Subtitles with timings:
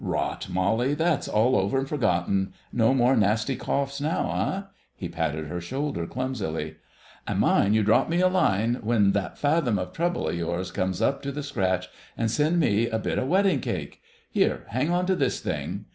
[0.03, 0.49] "Rot!
[0.49, 2.55] Molly, that's all over and forgotten.
[2.73, 4.63] No more nasty coughs now, eh?"
[4.95, 6.77] He patted her shoulder clumsily.
[7.27, 11.03] "An' mind you drop me a line when that fathom of trouble of yours comes
[11.03, 11.87] up to the scratch,
[12.17, 15.85] and send me a bit of wedding cake—here, hang on to this thing....